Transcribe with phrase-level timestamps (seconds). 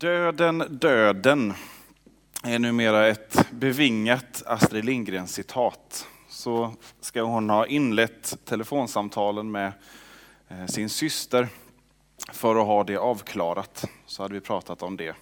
[0.00, 1.54] Döden, döden
[2.42, 6.06] är numera ett bevingat Astrid Lindgren-citat.
[6.28, 9.72] Så ska hon ha inlett telefonsamtalen med
[10.48, 11.48] eh, sin syster
[12.32, 13.84] för att ha det avklarat.
[14.06, 15.14] Så hade vi pratat om det.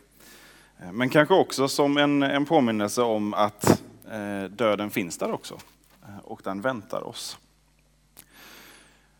[0.81, 5.59] Eh, men kanske också som en, en påminnelse om att eh, döden finns där också.
[6.23, 7.39] Och den väntar oss.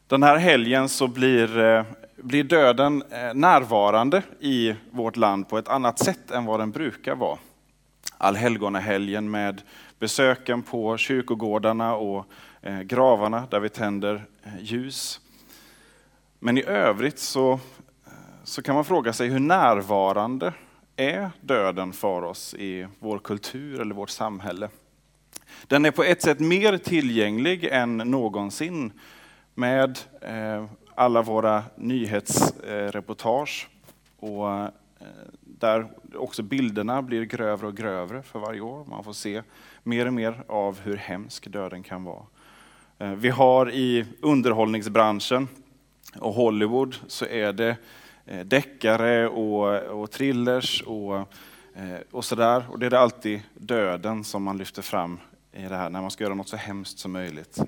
[0.09, 1.85] Den här helgen så blir eh,
[2.17, 7.15] blir döden eh, närvarande i vårt land på ett annat sätt än vad den brukar
[7.15, 7.39] vara.
[8.19, 9.63] Allhelgonahelgen med
[9.99, 12.27] besöken på kyrkogårdarna och
[12.63, 14.25] eh, gravarna där vi tänder
[14.61, 15.21] ljus.
[16.39, 17.61] Men i övrigt så,
[18.45, 20.53] så kan man fråga sig hur närvarande
[20.97, 24.69] är döden för oss i vår kultur eller vårt samhälle?
[25.67, 28.93] Den är på ett sätt mer tillgänglig än någonsin
[29.59, 33.69] med eh, alla våra nyhetsreportage
[34.19, 34.69] och eh,
[35.41, 38.85] där också bilderna blir grövre och grövre för varje år.
[38.85, 39.43] Man får se
[39.83, 42.23] mer och mer av hur hemsk döden kan vara.
[42.99, 45.49] Eh, vi har i underhållningsbranschen
[46.19, 47.77] och Hollywood så är det
[48.45, 51.35] deckare och, och thrillers och,
[52.11, 52.65] och sådär.
[52.71, 55.19] Och det är det alltid döden som man lyfter fram
[55.53, 57.61] i det här när man ska göra något så hemskt som möjligt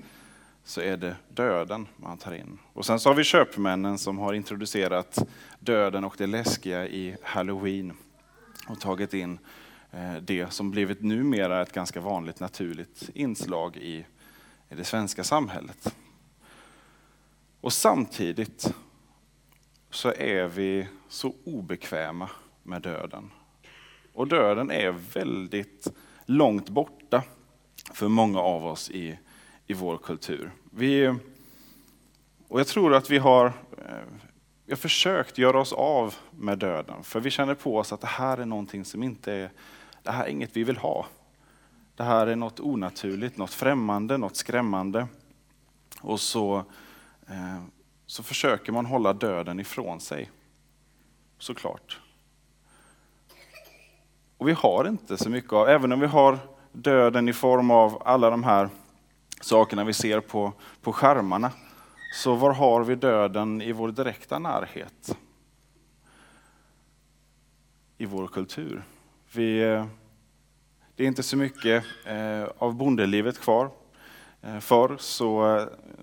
[0.63, 2.59] så är det döden man tar in.
[2.73, 5.27] Och sen så har vi köpmännen som har introducerat
[5.59, 7.93] döden och det läskiga i halloween
[8.67, 9.39] och tagit in
[9.91, 14.05] eh, det som blivit numera ett ganska vanligt naturligt inslag i,
[14.69, 15.95] i det svenska samhället.
[17.61, 18.73] Och samtidigt
[19.89, 22.29] så är vi så obekväma
[22.63, 23.31] med döden.
[24.13, 25.87] Och döden är väldigt
[26.25, 27.23] långt borta
[27.93, 29.17] för många av oss i
[29.71, 30.51] i vår kultur.
[30.71, 31.15] Vi,
[32.47, 34.07] och jag tror att vi har, eh,
[34.65, 38.07] vi har försökt göra oss av med döden, för vi känner på oss att det
[38.07, 39.51] här är någonting som inte är,
[40.03, 41.05] det här är inget vi vill ha.
[41.95, 45.07] Det här är något onaturligt, något främmande, något skrämmande.
[46.01, 46.57] Och så,
[47.27, 47.61] eh,
[48.05, 50.31] så försöker man hålla döden ifrån sig,
[51.37, 51.99] såklart.
[54.37, 56.39] Och vi har inte så mycket av, även om vi har
[56.71, 58.69] döden i form av alla de här
[59.41, 61.51] sakerna vi ser på, på skärmarna.
[62.13, 65.17] Så var har vi döden i vår direkta närhet?
[67.97, 68.83] I vår kultur.
[69.33, 69.85] Vi, eh,
[70.95, 73.69] det är inte så mycket eh, av bondelivet kvar.
[74.41, 75.39] Eh, förr så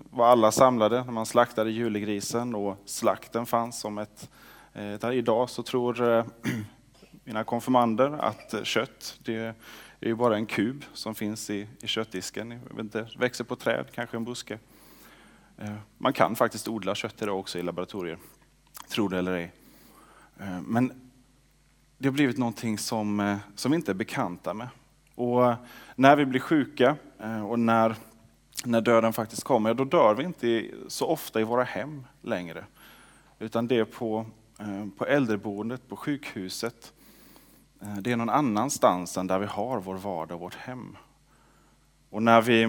[0.09, 4.29] var alla samlade när man slaktade julegrisen och slakten fanns som ett...
[4.73, 6.25] Där idag så tror
[7.23, 9.55] mina konfirmander att kött, det
[9.99, 12.51] det är ju bara en kub som finns i, i köttdisken.
[12.51, 14.59] Jag vet inte, växer på träd, kanske en buske.
[15.57, 18.17] Eh, man kan faktiskt odla kött idag också i laboratorier,
[18.89, 19.51] tro det eller ej.
[20.39, 21.11] Eh, men
[21.97, 24.67] det har blivit någonting som, eh, som vi inte är bekanta med.
[25.15, 25.53] Och
[25.95, 26.95] när vi blir sjuka
[27.47, 27.95] och när,
[28.65, 32.65] när döden faktiskt kommer, då dör vi inte så ofta i våra hem längre.
[33.39, 34.25] Utan det är på,
[34.97, 36.93] på äldreboendet, på sjukhuset,
[37.81, 40.97] Eh, det är någon annanstans än där vi har vår vardag och vårt hem.
[42.09, 42.63] Och när vi,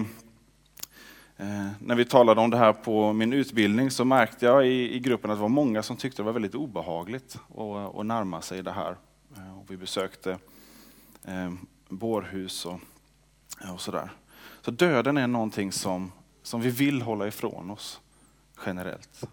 [1.37, 4.99] eh, när vi talade om det här på min utbildning så märkte jag i, i
[4.99, 8.63] gruppen att det var många som tyckte det var väldigt obehagligt att, att närma sig
[8.63, 8.97] det här.
[9.37, 10.37] Eh, och vi besökte
[11.23, 11.53] eh,
[11.89, 12.79] bårhus och,
[13.73, 14.11] och sådär.
[14.61, 16.11] Så döden är någonting som,
[16.43, 18.01] som vi vill hålla ifrån oss
[18.65, 19.23] generellt.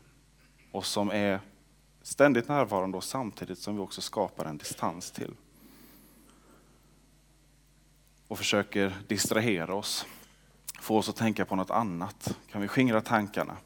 [0.72, 1.40] Och som är
[2.02, 5.34] ständigt närvarande och samtidigt som vi också skapar en distans till
[8.28, 10.06] och försöker distrahera oss,
[10.80, 12.36] få oss att tänka på något annat.
[12.52, 13.56] Kan vi skingra tankarna?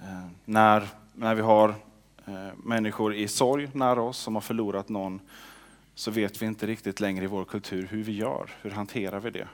[0.00, 1.68] Eh, när, när vi har
[2.26, 5.20] eh, människor i sorg nära oss som har förlorat någon,
[5.94, 9.30] så vet vi inte riktigt längre i vår kultur hur vi gör, hur hanterar vi
[9.30, 9.48] det?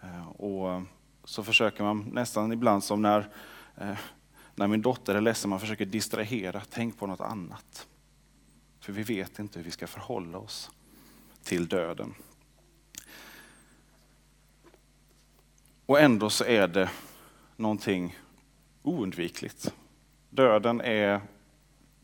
[0.00, 0.82] Eh, och
[1.24, 3.28] så försöker man nästan ibland som när,
[3.76, 3.98] eh,
[4.54, 7.86] när min dotter är ledsen, man försöker distrahera, tänk på något annat.
[8.80, 10.70] För vi vet inte hur vi ska förhålla oss
[11.42, 12.14] till döden.
[15.88, 16.90] Och ändå så är det
[17.56, 18.18] någonting
[18.82, 19.74] oundvikligt.
[20.30, 21.20] Döden är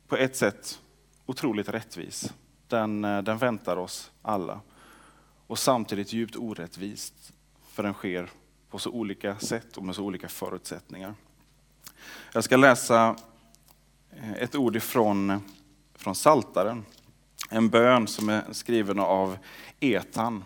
[0.09, 0.81] på ett sätt
[1.27, 2.33] otroligt rättvis.
[2.69, 4.61] Den, eh, den väntar oss alla.
[5.47, 7.33] Och samtidigt djupt orättvist,
[7.69, 8.31] för den sker
[8.71, 11.15] på så olika sätt och med så olika förutsättningar.
[12.33, 13.17] Jag ska läsa
[14.11, 15.43] eh, ett ord ifrån
[15.95, 16.85] från Saltaren.
[17.51, 19.39] En bön som är skriven av
[19.81, 20.45] Etan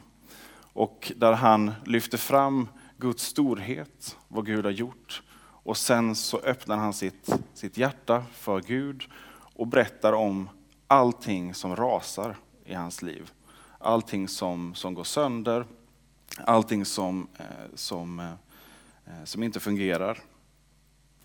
[0.73, 2.69] och där han lyfter fram
[3.01, 5.23] Guds storhet, vad Gud har gjort.
[5.41, 9.05] Och sen så öppnar han sitt, sitt hjärta för Gud
[9.55, 10.49] och berättar om
[10.87, 13.31] allting som rasar i hans liv.
[13.79, 15.67] Allting som, som går sönder,
[16.45, 20.19] allting som, eh, som, eh, som inte fungerar.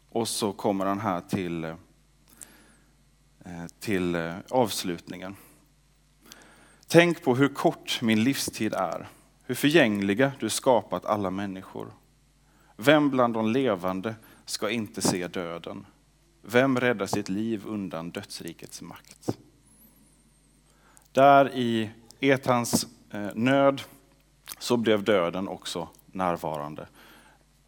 [0.09, 1.75] Och så kommer han här till, eh,
[3.79, 5.35] till avslutningen.
[6.87, 9.07] Tänk på hur kort min livstid är,
[9.45, 11.93] hur förgängliga du skapat alla människor.
[12.75, 15.85] Vem bland de levande ska inte se döden?
[16.41, 19.37] Vem räddar sitt liv undan dödsrikets makt?
[21.11, 23.81] Där i Etans eh, nöd
[24.59, 26.87] så blev döden också närvarande.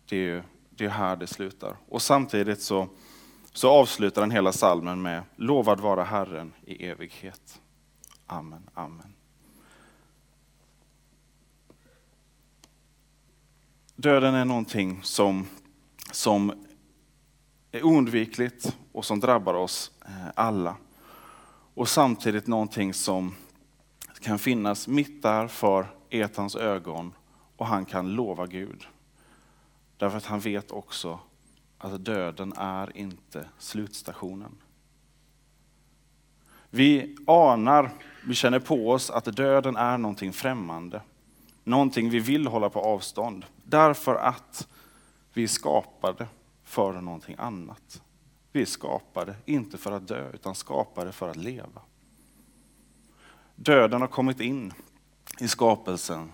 [0.05, 1.77] Det är, det är här det slutar.
[1.89, 2.87] Och samtidigt så,
[3.53, 7.61] så avslutar den hela salmen med Lovad vara Herren i evighet.
[8.27, 9.13] Amen, amen.
[13.97, 15.47] Döden är någonting som,
[16.11, 16.65] som
[17.71, 20.75] är oundvikligt och som drabbar oss eh, alla.
[21.73, 23.35] Och samtidigt någonting som
[24.21, 27.13] kan finnas mitt där för Etans ögon
[27.57, 28.87] och han kan lova Gud.
[29.97, 31.19] Därför att han vet också
[31.77, 34.55] att döden är inte slutstationen.
[36.69, 37.91] Vi anar,
[38.27, 41.01] vi känner på oss att döden är någonting främmande.
[41.67, 43.45] Någonting vi vill hålla på avstånd.
[43.63, 44.67] Därför att
[45.33, 46.27] vi är skapade
[46.63, 48.01] för någonting annat.
[48.51, 51.81] Vi är skapade, inte för att dö, utan skapade för att leva.
[53.55, 54.73] Döden har kommit in
[55.39, 56.31] i skapelsen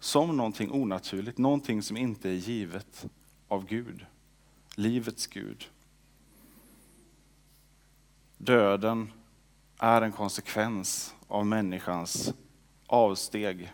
[0.00, 3.06] som någonting onaturligt, någonting som inte är givet
[3.48, 4.06] av Gud,
[4.74, 5.68] livets Gud.
[8.36, 9.12] Döden
[9.78, 12.34] är en konsekvens av människans
[12.86, 13.72] avsteg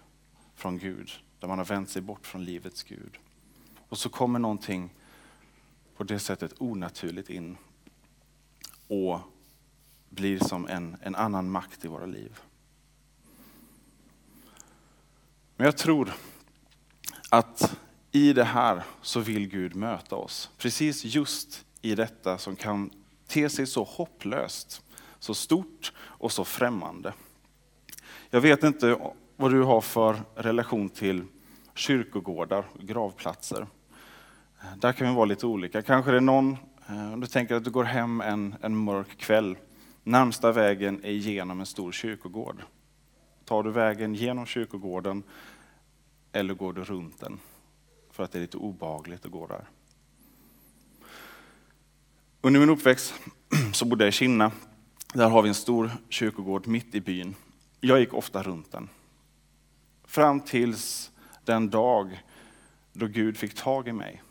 [0.64, 3.18] från Gud, där man har vänt sig bort från livets Gud.
[3.88, 4.90] Och så kommer någonting
[5.96, 7.56] på det sättet onaturligt in
[8.88, 9.20] och
[10.08, 12.40] blir som en, en annan makt i våra liv.
[15.56, 16.12] Men jag tror
[17.30, 17.76] att
[18.12, 20.50] i det här så vill Gud möta oss.
[20.58, 22.90] Precis just i detta som kan
[23.26, 24.82] te sig så hopplöst,
[25.18, 27.14] så stort och så främmande.
[28.30, 31.24] Jag vet inte vad du har för relation till
[31.74, 33.66] kyrkogårdar, och gravplatser.
[34.76, 35.82] Där kan vi vara lite olika.
[35.82, 36.56] Kanske det är någon,
[36.88, 39.56] eh, om du tänker att du går hem en, en mörk kväll,
[40.02, 42.62] närmsta vägen är genom en stor kyrkogård.
[43.44, 45.22] Tar du vägen genom kyrkogården
[46.32, 47.38] eller går du runt den?
[48.10, 49.64] För att det är lite obagligt att gå där.
[52.40, 53.14] Under min uppväxt
[53.72, 54.52] så bodde jag i Kinna.
[55.14, 57.34] Där har vi en stor kyrkogård mitt i byn.
[57.80, 58.88] Jag gick ofta runt den.
[60.04, 61.10] Fram tills
[61.44, 62.22] den dag
[62.92, 64.22] då Gud fick tag i mig.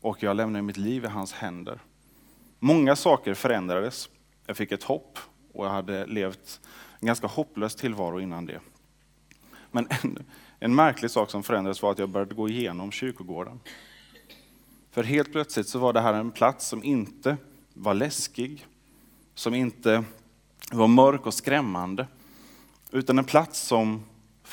[0.00, 1.78] Och jag lämnade mitt liv i hans händer.
[2.58, 4.08] Många saker förändrades.
[4.46, 5.18] Jag fick ett hopp
[5.52, 6.60] och jag hade levt
[7.00, 8.60] en ganska hopplös tillvaro innan det.
[9.70, 10.24] Men en,
[10.58, 13.60] en märklig sak som förändrades var att jag började gå igenom kyrkogården.
[14.90, 17.36] För helt plötsligt så var det här en plats som inte
[17.74, 18.66] var läskig,
[19.34, 20.04] som inte
[20.72, 22.06] var mörk och skrämmande,
[22.90, 24.04] utan en plats som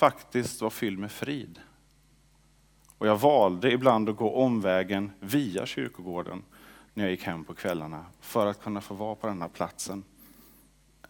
[0.01, 1.59] faktiskt var fylld med frid.
[2.97, 6.43] Och jag valde ibland att gå omvägen via kyrkogården
[6.93, 10.03] när jag gick hem på kvällarna för att kunna få vara på den här platsen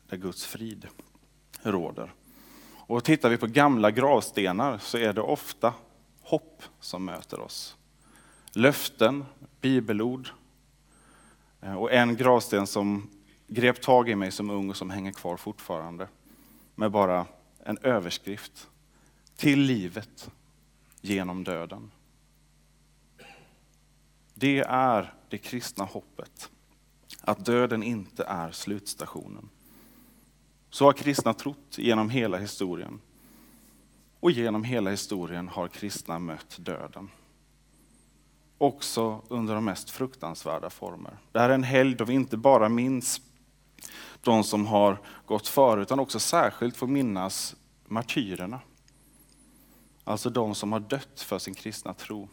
[0.07, 0.88] där Guds frid
[1.61, 2.13] råder.
[2.88, 5.74] Och tittar vi på gamla gravstenar så är det ofta
[6.21, 7.75] hopp som möter oss.
[8.53, 9.25] Löften,
[9.62, 10.29] bibelord
[11.62, 13.10] eh, och en gravsten som
[13.48, 16.07] grep tag i mig som ung och som hänger kvar fortfarande
[16.75, 17.25] med bara
[17.63, 18.67] en överskrift.
[19.41, 20.31] Till livet
[21.01, 21.91] genom döden.
[24.33, 26.50] Det är det kristna hoppet.
[27.21, 29.50] Att döden inte är slutstationen.
[30.69, 33.00] Så har kristna trott genom hela historien.
[34.19, 37.10] Och genom hela historien har kristna mött döden.
[38.57, 41.17] Också under de mest fruktansvärda former.
[41.31, 43.21] Det här är en helg då vi inte bara minns
[44.21, 47.55] de som har gått före, utan också särskilt får minnas
[47.88, 48.60] martyrerna.
[50.03, 52.29] Alltså de som har dött för sin kristna tro.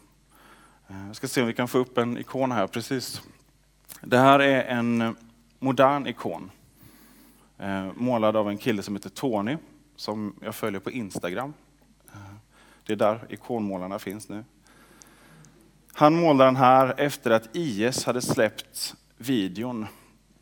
[0.88, 2.66] Eh, jag ska se om vi kan få upp en ikon här.
[2.66, 3.22] precis.
[4.00, 5.16] Det här är en
[5.58, 6.50] modern ikon.
[7.58, 9.56] Eh, målad av en kille som heter Tony,
[9.96, 11.54] som jag följer på Instagram.
[12.12, 12.34] Eh,
[12.86, 14.44] det är där ikonmålarna finns nu.
[15.92, 19.86] Han målade den här efter att IS hade släppt videon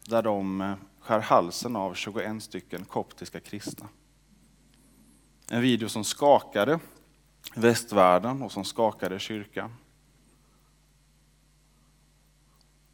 [0.04, 3.88] där de skär halsen av 21 stycken koptiska kristna.
[5.50, 6.78] En video som skakade
[7.54, 9.74] västvärlden och som skakade kyrkan.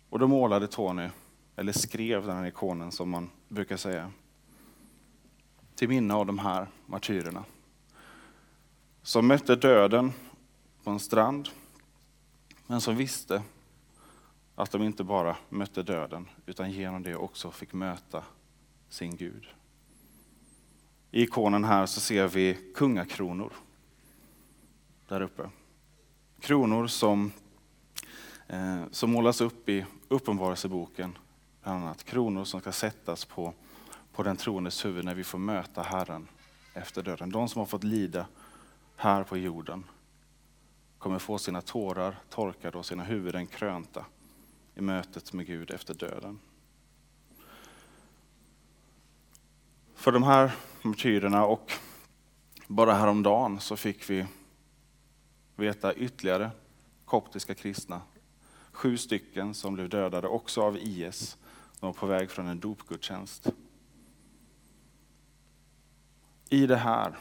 [0.09, 1.09] Och då målade Tony,
[1.57, 4.13] eller skrev den här ikonen som man brukar säga.
[5.75, 7.45] till minne av de här martyrerna.
[9.03, 10.13] Som mötte döden
[10.85, 11.49] på en strand,
[12.67, 13.43] men som visste
[14.55, 18.25] att de inte bara mötte döden, utan genom det också fick möta
[18.89, 19.47] sin Gud.
[21.11, 23.53] I ikonen här så ser vi kungakronor
[25.09, 25.51] där uppe.
[26.41, 27.33] Kronor som,
[28.47, 31.19] eh, som målas upp i Uppenbarelseboken,
[31.63, 32.05] bland annat.
[32.05, 33.55] Kronor som ska sättas på,
[34.13, 36.29] på den troendes huvud när vi får möta Herren
[36.75, 37.31] efter döden.
[37.31, 38.27] De som har fått lida
[38.97, 39.85] här på jorden
[40.99, 44.05] kommer få sina tårar torkade och sina huvuden krönta
[44.75, 46.39] i mötet med Gud efter döden.
[49.95, 51.73] För de här martyrerna och
[52.67, 54.27] bara häromdagen så fick vi
[55.57, 56.51] veta ytterligare
[57.05, 58.01] koptiska kristna.
[58.73, 61.37] Sju stycken som blev dödade också av IS.
[61.81, 63.49] De var på väg från en dopgudstjänst.
[66.49, 67.19] I det här,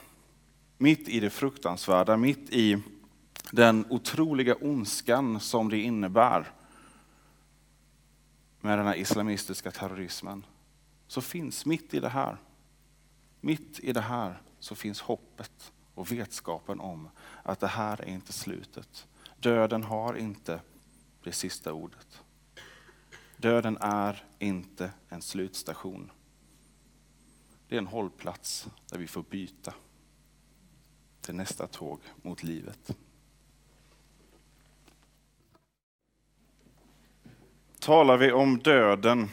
[0.78, 2.82] mitt i det fruktansvärda, mitt i
[3.52, 6.52] den otroliga ondskan som det innebär
[8.62, 10.46] med den här islamistiska terrorismen,
[11.08, 12.38] så finns mitt i det här,
[13.42, 17.10] mitt i det här så finns hoppet och vetskapen om
[17.44, 19.08] att det här är inte slutet.
[19.38, 20.62] Döden har inte
[21.24, 22.22] det sista ordet.
[23.38, 26.12] Döden är inte en slutstation.
[27.68, 29.74] Det är en hållplats där vi får byta
[31.22, 32.98] till nästa tåg mot livet.
[37.80, 39.30] Talar vi om döden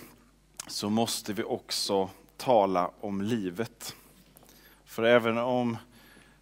[0.66, 3.96] så måste vi också tala om livet.
[4.84, 5.76] För även om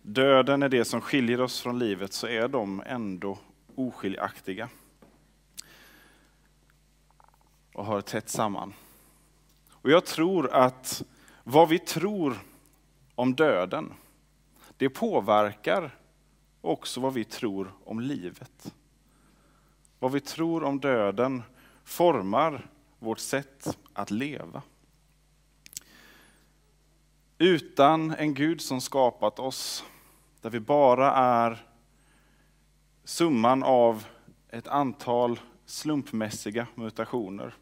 [0.07, 3.39] döden är det som skiljer oss från livet så är de ändå
[3.75, 4.69] oskiljaktiga.
[7.73, 8.75] Och hör tätt samman.
[9.71, 11.03] Och jag tror att
[11.45, 12.37] vad vi tror
[13.15, 13.95] om döden,
[14.77, 15.99] det påverkar
[16.61, 18.75] också vad vi tror om livet.
[19.99, 21.43] Vad vi tror om döden
[21.85, 24.63] formar vårt sätt att leva.
[27.39, 29.85] Utan en Gud som skapat oss,
[30.41, 31.67] där vi bara är
[33.05, 34.07] summan av
[34.49, 37.55] ett antal slumpmässiga mutationer,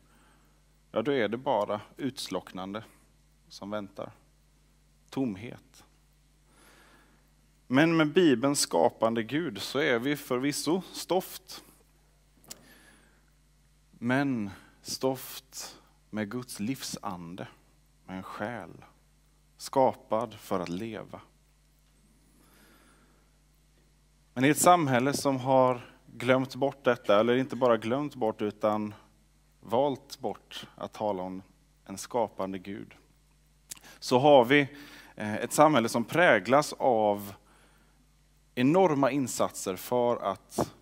[0.91, 2.85] ja då är det bara utslocknande
[3.49, 4.13] som väntar.
[5.11, 5.85] Tomhet.
[7.67, 11.65] Men med Bibelns skapande Gud så är vi förvisso stoft
[13.99, 14.51] men
[14.83, 17.49] stoft med Guds livsande,
[18.05, 18.85] med en själ,
[19.57, 21.21] skapad för att leva.
[24.35, 28.95] Men i ett samhälle som har glömt bort detta, eller inte bara glömt bort utan
[29.61, 31.43] valt bort att tala om
[31.87, 32.95] en skapande Gud,
[33.99, 34.69] så har vi
[35.17, 37.35] eh, ett samhälle som präglas av
[38.55, 40.73] enorma insatser för att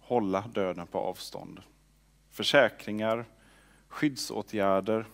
[0.00, 1.62] hålla döden på avstånd
[2.30, 3.24] försäkringar,
[3.88, 5.06] skyddsåtgärder,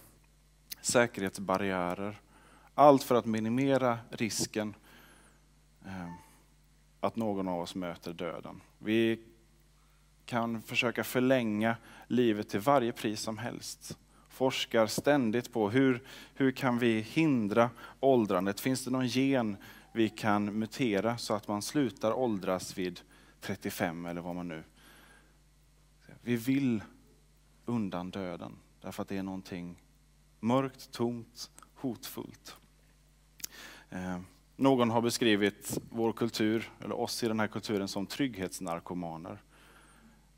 [0.81, 2.21] säkerhetsbarriärer.
[2.75, 4.75] Allt för att minimera risken
[5.87, 6.13] eh,
[7.03, 8.61] att någon av oss möter döden.
[8.79, 9.21] Vi
[10.25, 13.99] kan försöka förlänga livet till varje pris som helst.
[14.29, 16.03] Forskar ständigt på hur,
[16.35, 18.61] hur kan vi hindra åldrandet?
[18.61, 19.57] Finns det någon gen
[19.93, 23.01] vi kan mutera så att man slutar åldras vid
[23.41, 24.65] 35 eller vad man nu...
[26.23, 26.83] Vi vill
[27.65, 28.53] undan döden.
[28.81, 29.83] Därför att det är någonting
[30.41, 32.57] mörkt, tomt, hotfullt.
[33.91, 34.21] Eh,
[34.63, 39.43] någon har beskrivit vår kultur, eller oss i den här kulturen, som trygghetsnarkomaner.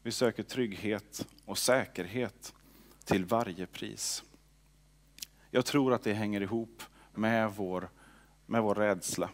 [0.02, 2.54] Vi söker trygghet och säkerhet
[3.04, 4.24] till varje pris.
[5.50, 6.82] Jag tror att det hänger ihop
[7.14, 7.88] med vår,
[8.46, 9.30] med vår rädsla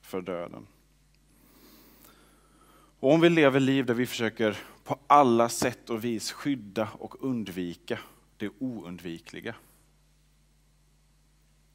[0.00, 0.66] för döden.
[3.00, 7.24] Och om vi lever liv där vi försöker på alla sätt och vis skydda och
[7.24, 7.98] undvika
[8.36, 9.54] det oundvikliga.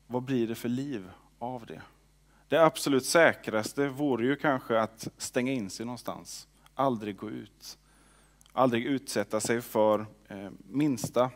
[0.08, 1.82] Vad blir det för liv av det?
[2.54, 7.78] Det absolut säkraste vore ju kanske att stänga in sig någonstans, aldrig gå ut.
[8.52, 11.32] Aldrig utsätta sig för eh, minsta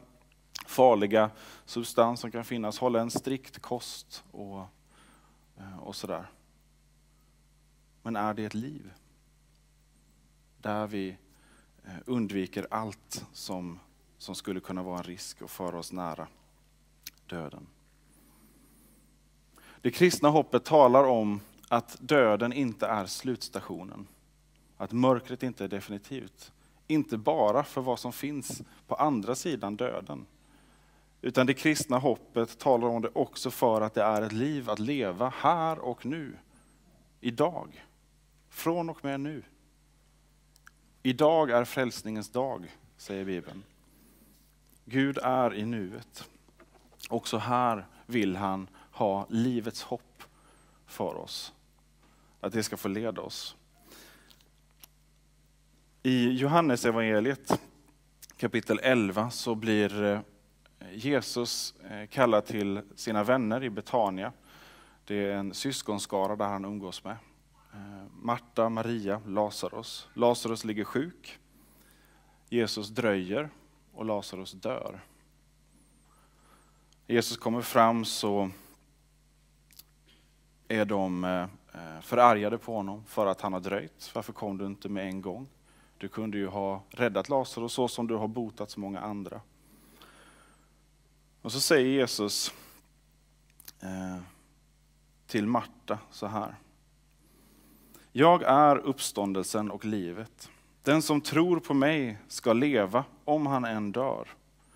[0.67, 1.29] farliga
[1.65, 4.65] substans som kan finnas, hålla en strikt kost och,
[5.57, 6.31] eh, och sådär.
[8.01, 8.91] Men är det ett liv?
[10.61, 11.17] Där vi
[11.85, 13.79] eh, undviker allt som,
[14.17, 16.27] som skulle kunna vara en risk och föra oss nära
[17.25, 17.67] döden.
[19.81, 24.07] Det kristna hoppet talar om att döden inte är slutstationen.
[24.77, 26.51] Att mörkret inte är definitivt.
[26.87, 30.25] Inte bara för vad som finns på andra sidan döden,
[31.21, 34.79] Utan det kristna hoppet talar om det också för att det är ett liv att
[34.79, 36.37] leva här och nu.
[37.19, 37.85] Idag.
[38.49, 39.43] Från och med nu.
[41.03, 43.63] Idag är frälsningens dag, säger Bibeln.
[44.85, 46.29] Gud är i nuet.
[47.09, 48.67] Också här vill han
[48.97, 50.23] ha livets hopp
[50.85, 51.53] för oss.
[52.41, 53.55] Att det ska få leda oss.
[56.03, 57.59] I Johannes evangeliet
[58.37, 60.19] kapitel 11 så blir eh,
[60.91, 64.33] Jesus eh, kallad till sina vänner i Betania.
[65.05, 67.17] Det är en syskonskara där han umgås med.
[67.73, 70.07] Eh, Marta, Maria, Lazarus.
[70.13, 71.39] Lazarus ligger sjuk.
[72.49, 73.49] Jesus dröjer
[73.93, 74.99] och Lazarus dör.
[77.07, 78.49] Jesus kommer fram så
[80.67, 81.41] är de eh,
[81.73, 84.11] eh, förargade på honom för att han har dröjt.
[84.13, 85.47] Varför kom du inte med en gång?
[85.97, 89.41] Du kunde ju ha räddat Lazarus så som du har botat så många andra.
[91.41, 92.53] Och så säger Jesus
[93.81, 94.17] eh,
[95.27, 96.55] till Marta så här.
[98.11, 100.49] Jag är uppståndelsen och livet.
[100.83, 104.27] Den som tror på mig ska leva om han än dör.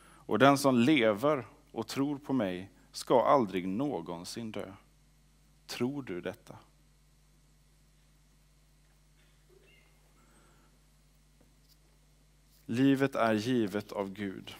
[0.01, 4.73] Och den som lever och tror på mig ska aldrig någonsin dö.
[5.71, 6.57] Tror du detta?
[12.65, 14.55] Livet är givet av Gud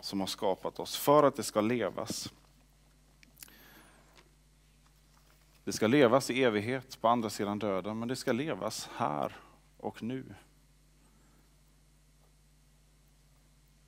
[0.00, 2.32] som har skapat oss för att det ska levas.
[5.64, 9.36] Det ska levas i evighet på andra sidan döden, men det ska levas här
[9.76, 10.34] och nu.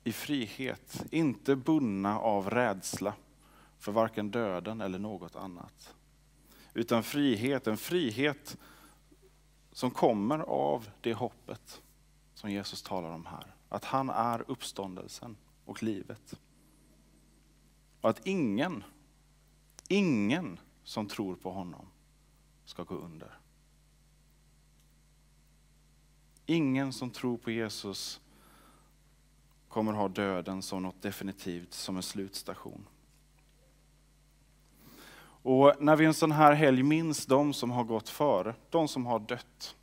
[0.03, 3.13] I frihet, inte bundna av rädsla
[3.77, 5.95] för varken döden eller något annat.
[6.73, 8.57] Utan frihet, en frihet
[9.71, 11.81] som kommer av det hoppet
[12.33, 13.55] som Jesus talar om här.
[13.69, 16.39] Att han är uppståndelsen och livet.
[18.01, 18.83] Och att ingen,
[19.87, 21.85] ingen som tror på honom
[22.65, 23.37] ska gå under.
[26.45, 28.21] Ingen som tror på Jesus
[29.67, 32.87] kommer ha döden som något definitivt, som en slutstation.
[35.43, 39.05] Och när vi en sån här helg minns de som har gått före, de som
[39.05, 39.75] har dött,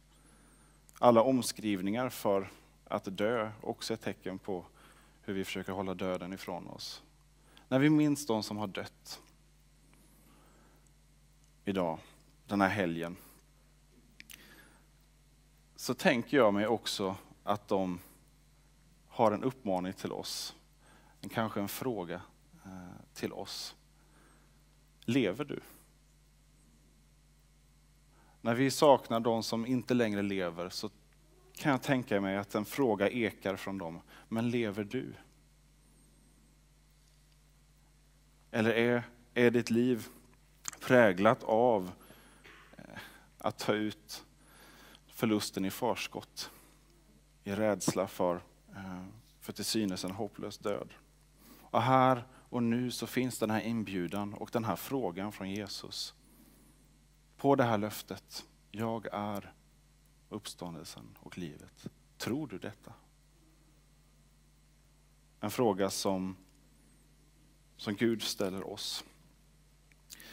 [0.98, 2.50] alla omskrivningar för
[2.84, 4.64] att dö också är ett tecken på
[5.22, 7.02] hur vi försöker hålla döden ifrån oss.
[7.68, 9.22] När vi minns de som har dött
[11.64, 11.98] idag,
[12.46, 13.16] den här helgen,
[15.76, 18.00] så tänker jag mig också att de
[19.08, 20.54] har en uppmaning till oss,
[21.30, 22.22] kanske en fråga
[22.64, 22.70] eh,
[23.14, 23.76] till oss.
[25.04, 25.60] Lever du?
[28.40, 30.90] När vi saknar de som inte längre lever så
[31.56, 34.00] kan jag tänka mig att en fråga ekar från dem.
[34.28, 35.12] Men lever du?
[38.50, 39.02] Eller är,
[39.34, 40.06] är ditt liv
[40.80, 41.90] präglat av
[42.76, 42.84] eh,
[43.38, 44.24] att ta ut
[45.06, 46.50] förlusten i förskott?
[47.44, 48.34] I rädsla för,
[48.76, 49.04] eh,
[49.40, 50.88] för till synes en hopplös död.
[51.60, 56.14] Och här och nu så finns den här inbjudan och den här frågan från Jesus.
[57.36, 59.52] På det här löftet, jag är
[60.28, 61.86] uppståndelsen och livet.
[62.18, 62.92] Tror du detta?
[65.40, 66.36] En fråga som,
[67.76, 69.04] som Gud ställer oss.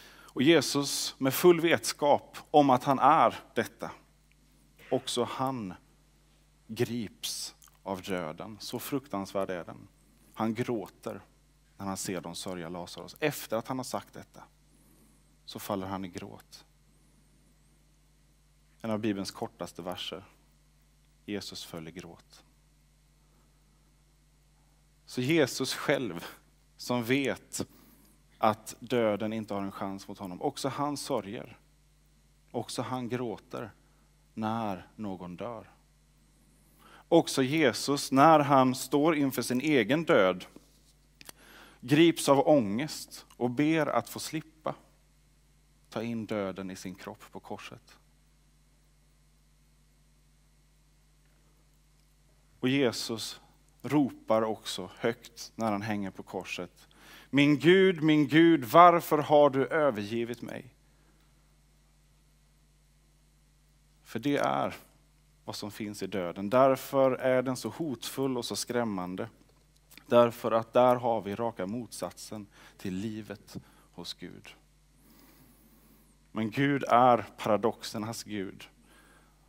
[0.10, 3.92] Och Jesus med full vetskap om att han är detta,
[4.92, 5.74] också han
[6.68, 8.58] grips av döden.
[8.60, 9.88] Så fruktansvärd är den.
[10.34, 11.22] Han gråter
[11.78, 13.16] när han ser dem sörja Lazarus.
[13.20, 14.44] Efter att han har sagt detta
[15.46, 16.66] så faller han i gråt
[18.82, 20.24] en av Bibelns kortaste verser.
[21.26, 22.44] Jesus föll i gråt.
[25.06, 26.26] Så Jesus själv,
[26.78, 27.68] som vet
[28.38, 31.58] att döden inte har en chans mot honom, också han sörjer.
[32.52, 33.72] Också han gråter
[34.34, 35.72] när någon dör.
[37.08, 40.46] Också Jesus, när han står inför sin egen död,
[41.88, 44.76] grips av ångest och ber att få slippa
[45.90, 47.98] ta in döden i sin kropp på korset.
[52.60, 53.42] Och Jesus
[53.82, 56.88] ropar också högt när han hänger på korset.
[57.30, 60.74] Min Gud, min Gud, varför har du övergivit mig?
[64.04, 64.76] För det är
[65.46, 66.50] vad som finns i döden.
[66.50, 69.30] Därför är den så hotfull och så skrämmande.
[70.08, 73.58] Därför att där har vi raka motsatsen till livet
[73.92, 74.56] hos Gud.
[76.32, 78.68] Men Gud är paradoxernas Gud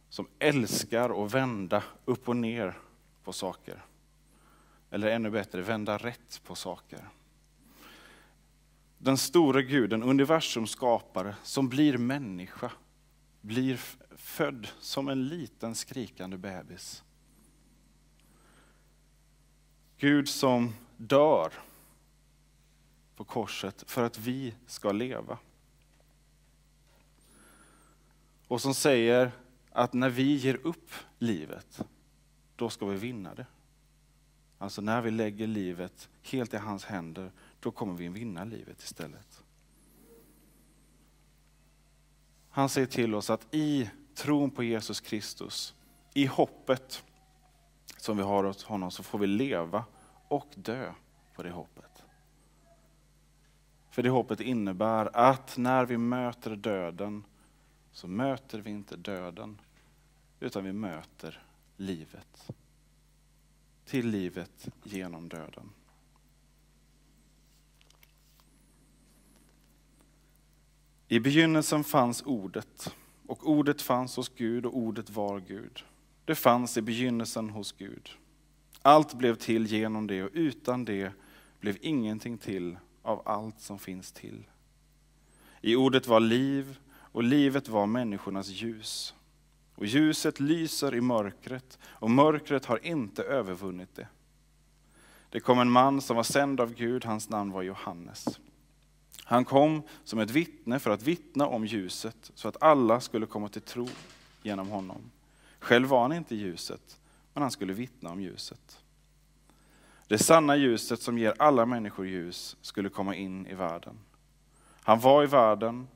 [0.08, 2.78] som älskar att vända upp och ner
[3.24, 3.84] på saker.
[4.90, 7.08] Eller ännu bättre, vända rätt på saker.
[8.98, 12.72] den store guden, universums skapare, som blir människa,
[13.40, 13.80] blir
[14.16, 17.04] född som en liten skrikande bebis.
[19.98, 21.52] Gud som dör
[23.16, 25.38] på korset för att vi ska leva.
[28.48, 29.32] Och som säger
[29.70, 31.84] att när vi ger upp livet,
[32.56, 33.46] då ska vi vinna det.
[34.58, 39.44] Alltså när vi lägger livet helt i hans händer, då kommer vi vinna livet istället.
[42.50, 45.74] Han säger till oss att i tron på Jesus Kristus,
[46.14, 47.04] i hoppet
[48.00, 49.84] som vi har hos honom, så får vi leva
[50.28, 50.92] och dö
[51.34, 52.04] på det hoppet.
[53.90, 57.24] För det hoppet innebär att när vi möter döden,
[57.92, 59.60] så möter vi inte döden,
[60.40, 61.42] utan vi möter
[61.76, 62.50] livet.
[63.84, 65.70] Till livet genom döden.
[71.08, 72.94] I begynnelsen fanns ordet,
[73.26, 75.84] och ordet fanns hos Gud, och ordet var Gud.
[76.28, 78.10] Det fanns i begynnelsen hos Gud.
[78.82, 81.12] Allt blev till genom det, och utan det
[81.60, 84.44] blev ingenting till av allt som finns till.
[85.60, 89.14] I ordet var liv, och livet var människornas ljus.
[89.74, 94.08] Och ljuset lyser i mörkret, och mörkret har inte övervunnit det.
[95.30, 98.40] Det kom en man som var sänd av Gud, hans namn var Johannes.
[99.24, 103.48] Han kom som ett vittne för att vittna om ljuset, så att alla skulle komma
[103.48, 103.88] till tro
[104.42, 105.10] genom honom.
[105.60, 107.00] Själv var han inte ljuset,
[107.34, 108.80] men han skulle vittna om ljuset.
[110.06, 113.98] Det sanna ljuset som ger alla människor ljus skulle komma in i världen.
[114.82, 115.88] Han var i världen,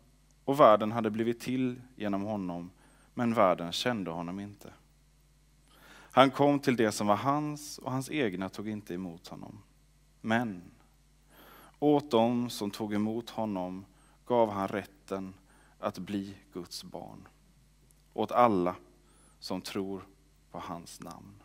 [0.45, 2.71] och världen hade blivit till genom honom,
[3.15, 4.73] men världen kände honom inte.
[6.15, 9.63] Han kom till det som var hans, och hans egna tog inte emot honom.
[10.21, 10.63] Men
[11.79, 13.85] åt dem som tog emot honom
[14.27, 15.35] gav han rätten
[15.79, 17.29] att bli Guds barn.
[18.13, 18.75] Åt alla
[19.43, 20.05] som tror
[20.51, 21.42] på hans namn.